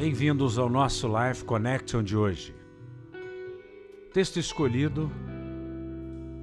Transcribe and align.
Bem-vindos 0.00 0.56
ao 0.56 0.70
nosso 0.70 1.06
Life 1.06 1.44
Connection 1.44 2.02
de 2.02 2.16
hoje. 2.16 2.56
Texto 4.14 4.38
escolhido, 4.38 5.12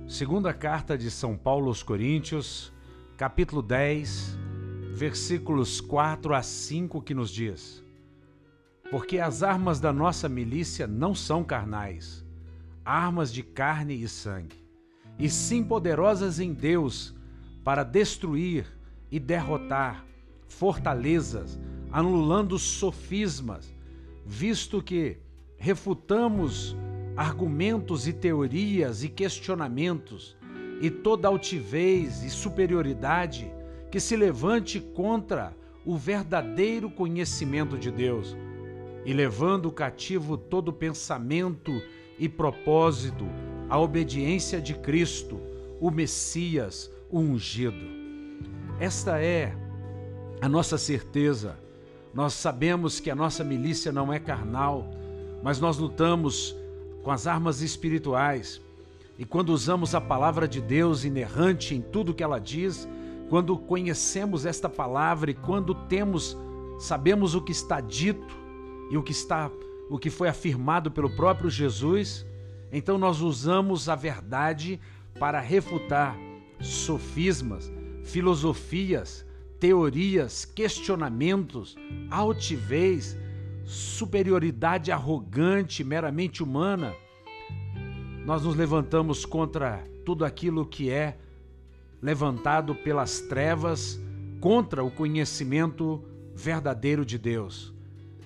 segunda 0.08 0.54
carta 0.54 0.96
de 0.96 1.10
São 1.10 1.36
Paulo 1.36 1.70
aos 1.70 1.82
Coríntios, 1.82 2.72
capítulo 3.18 3.64
10, 3.64 4.38
versículos 4.94 5.82
4 5.82 6.36
a 6.36 6.44
5, 6.44 7.02
que 7.02 7.16
nos 7.16 7.32
diz: 7.32 7.84
Porque 8.92 9.18
as 9.18 9.42
armas 9.42 9.80
da 9.80 9.92
nossa 9.92 10.30
milícia 10.30 10.86
não 10.86 11.16
são 11.16 11.44
carnais, 11.44 12.24
armas 12.86 13.34
de 13.34 13.42
carne 13.42 14.00
e 14.00 14.08
sangue, 14.08 14.64
e 15.18 15.28
sim 15.32 15.64
poderosas 15.64 16.40
em 16.40 16.54
Deus 16.54 17.16
para 17.64 17.84
destruir 17.84 18.68
e 19.10 19.20
derrotar 19.20 20.06
fortalezas, 20.48 21.60
anulando 21.98 22.60
sofismas, 22.60 23.74
visto 24.24 24.84
que 24.84 25.18
refutamos 25.58 26.78
argumentos 27.16 28.08
e 28.08 28.14
teorias 28.14 29.02
e 29.04 29.10
questionamentos 29.10 30.38
e 30.80 30.92
toda 30.92 31.28
altivez 31.28 32.22
e 32.22 32.30
superioridade 32.30 33.52
que 33.90 34.00
se 34.00 34.16
levante 34.16 34.80
contra 34.80 35.58
o 35.84 35.98
verdadeiro 35.98 36.88
conhecimento 36.92 37.80
de 37.80 37.90
Deus, 37.90 38.38
e 39.04 39.12
levando 39.12 39.72
cativo 39.72 40.38
todo 40.38 40.72
pensamento 40.72 41.82
e 42.20 42.30
propósito 42.30 43.26
à 43.68 43.80
obediência 43.80 44.62
de 44.62 44.76
Cristo, 44.76 45.42
o 45.82 45.90
Messias, 45.90 46.92
o 47.10 47.18
ungido. 47.18 47.88
Esta 48.80 49.20
é 49.20 49.58
a 50.40 50.48
nossa 50.48 50.78
certeza. 50.78 51.66
Nós 52.18 52.34
sabemos 52.34 53.00
que 53.00 53.12
a 53.12 53.16
nossa 53.16 53.44
milícia 53.44 53.92
não 53.92 54.12
é 54.12 54.18
carnal, 54.18 54.90
mas 55.44 55.60
nós 55.60 55.78
lutamos 55.78 56.56
com 57.04 57.12
as 57.12 57.28
armas 57.28 57.62
espirituais. 57.62 58.60
E 59.20 59.24
quando 59.24 59.50
usamos 59.50 59.94
a 59.94 60.02
palavra 60.02 60.48
de 60.48 60.60
Deus 60.60 61.06
inerrante 61.06 61.76
em 61.76 61.80
tudo 61.80 62.16
que 62.16 62.24
ela 62.24 62.40
diz, 62.40 62.90
quando 63.30 63.56
conhecemos 63.56 64.48
esta 64.48 64.68
palavra 64.68 65.30
e 65.30 65.36
quando 65.36 65.76
temos, 65.76 66.36
sabemos 66.80 67.36
o 67.36 67.42
que 67.42 67.52
está 67.52 67.80
dito 67.80 68.36
e 68.90 68.98
o 68.98 69.04
que 69.04 69.12
está, 69.12 69.52
o 69.88 70.00
que 70.00 70.10
foi 70.10 70.28
afirmado 70.28 70.90
pelo 70.90 71.16
próprio 71.16 71.52
Jesus, 71.52 72.26
então 72.72 72.98
nós 72.98 73.22
usamos 73.22 73.88
a 73.88 73.96
verdade 73.96 74.82
para 75.20 75.40
refutar 75.40 76.18
sofismas, 76.60 77.72
filosofias, 78.04 79.24
teorias, 79.60 80.46
questionamentos, 80.46 81.76
altivez, 82.10 83.18
superioridade 83.66 84.92
arrogante, 84.92 85.84
meramente 85.84 86.42
humana. 86.44 86.94
Nós 88.26 88.44
nos 88.44 88.56
levantamos 88.56 89.26
contra 89.26 89.84
tudo 90.06 90.24
aquilo 90.24 90.66
que 90.66 90.90
é 90.90 91.18
levantado 92.02 92.76
pelas 92.76 93.22
trevas 93.22 94.00
contra 94.40 94.84
o 94.84 94.92
conhecimento 94.92 96.04
verdadeiro 96.36 97.06
de 97.06 97.18
Deus. 97.18 97.74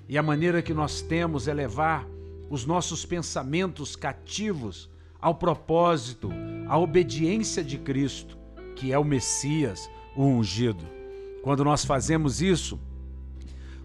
E 0.08 0.18
a 0.18 0.24
maneira 0.24 0.62
que 0.62 0.74
nós 0.74 1.02
temos 1.02 1.48
é 1.48 1.54
levar 1.54 2.06
os 2.50 2.66
nossos 2.66 3.06
pensamentos 3.06 3.96
cativos 3.96 4.90
ao 5.22 5.36
propósito, 5.36 6.30
à 6.68 6.78
obediência 6.78 7.64
de 7.64 7.78
Cristo, 7.78 8.38
que 8.76 8.92
é 8.92 9.00
o 9.00 9.06
Messias, 9.06 9.90
o 10.16 10.26
ungido. 10.26 11.01
Quando 11.42 11.64
nós 11.64 11.84
fazemos 11.84 12.42
isso, 12.42 12.80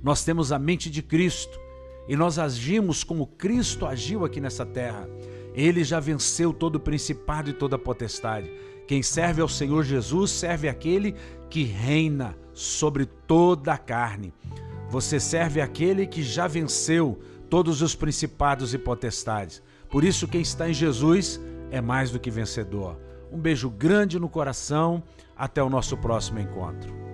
nós 0.02 0.24
temos 0.24 0.52
a 0.52 0.58
mente 0.58 0.90
de 0.90 1.02
Cristo 1.02 1.58
e 2.08 2.16
nós 2.16 2.38
agimos 2.38 3.02
como 3.02 3.26
Cristo 3.26 3.86
agiu 3.86 4.24
aqui 4.24 4.40
nessa 4.40 4.64
terra. 4.64 5.08
Ele 5.54 5.82
já 5.82 5.98
venceu 5.98 6.52
todo 6.52 6.76
o 6.76 6.80
principado 6.80 7.50
e 7.50 7.54
toda 7.54 7.76
a 7.76 7.78
potestade. 7.78 8.50
Quem 8.86 9.02
serve 9.02 9.40
ao 9.40 9.48
Senhor 9.48 9.82
Jesus 9.82 10.30
serve 10.30 10.68
aquele 10.68 11.16
que 11.50 11.64
reina 11.64 12.36
sobre 12.52 13.06
toda 13.06 13.72
a 13.72 13.78
carne. 13.78 14.32
Você 14.90 15.18
serve 15.18 15.60
aquele 15.60 16.06
que 16.06 16.22
já 16.22 16.46
venceu 16.46 17.18
todos 17.50 17.82
os 17.82 17.94
principados 17.94 18.74
e 18.74 18.78
potestades. 18.78 19.62
Por 19.90 20.04
isso, 20.04 20.28
quem 20.28 20.40
está 20.40 20.68
em 20.68 20.74
Jesus 20.74 21.40
é 21.70 21.80
mais 21.80 22.10
do 22.10 22.20
que 22.20 22.30
vencedor. 22.30 22.98
Um 23.32 23.38
beijo 23.38 23.68
grande 23.70 24.18
no 24.18 24.28
coração. 24.28 25.02
Até 25.36 25.62
o 25.62 25.68
nosso 25.68 25.98
próximo 25.98 26.38
encontro. 26.38 27.05